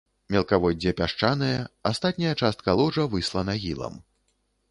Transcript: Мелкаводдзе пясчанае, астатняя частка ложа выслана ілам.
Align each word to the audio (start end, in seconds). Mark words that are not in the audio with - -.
Мелкаводдзе 0.35 0.93
пясчанае, 1.01 1.57
астатняя 1.91 2.33
частка 2.43 2.77
ложа 2.81 3.07
выслана 3.13 3.59
ілам. 3.73 4.01